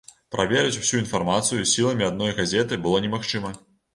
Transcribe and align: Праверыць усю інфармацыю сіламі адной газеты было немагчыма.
Праверыць 0.35 0.79
усю 0.83 1.01
інфармацыю 1.01 1.67
сіламі 1.73 2.07
адной 2.09 2.33
газеты 2.41 2.81
было 2.87 3.05
немагчыма. 3.07 3.55